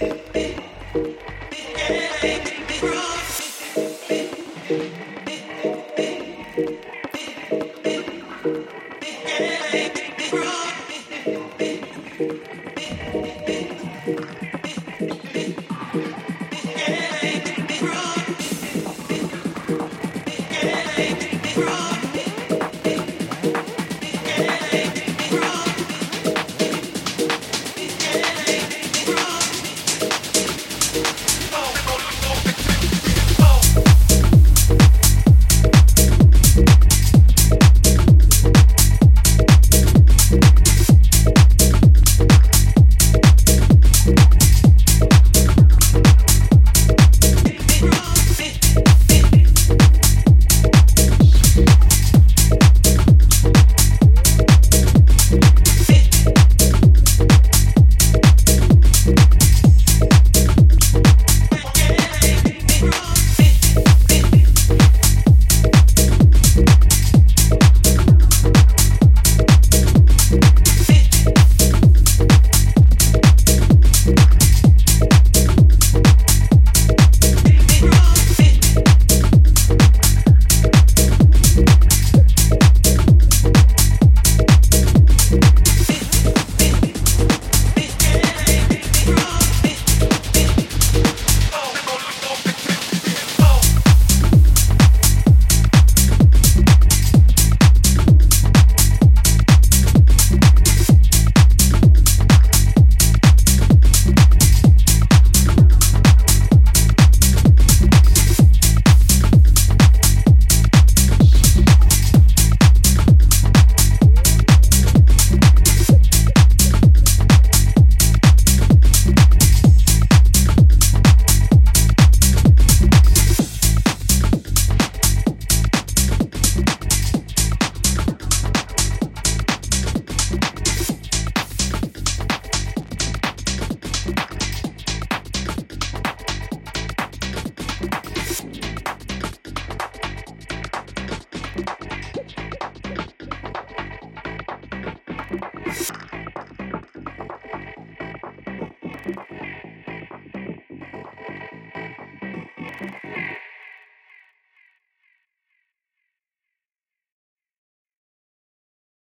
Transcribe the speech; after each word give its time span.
repetir. 0.00 0.59